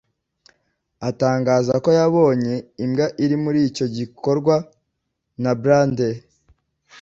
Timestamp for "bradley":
5.61-6.17